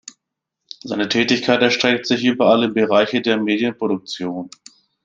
[0.81, 4.49] Seine Tätigkeit erstreckt sich über alle Bereiche der Medienproduktion.